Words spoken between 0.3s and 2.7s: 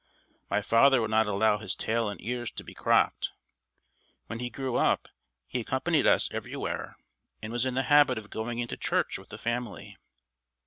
My father would not allow his tail and ears to